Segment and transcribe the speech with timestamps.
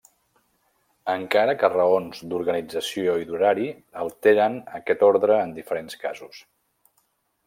[1.15, 3.67] Encara que raons d'organització i d'horari
[4.05, 6.41] alteren aquest ordre en diferents casos.